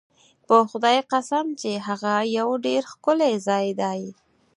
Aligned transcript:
په 0.47 0.55
خدای 0.69 0.97
قسم 1.13 1.45
چې 1.61 1.71
هغه 1.87 2.13
یو 2.37 2.49
ډېر 2.65 2.81
ښکلی 2.91 3.33
ځای 3.47 3.67
دی. 3.81 4.01